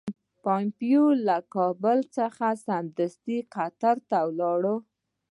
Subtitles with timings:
[0.43, 4.61] پومپیو له کابل څخه سمدستي قطر ته ولاړ.